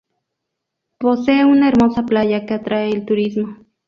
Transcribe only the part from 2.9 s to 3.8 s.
turismo.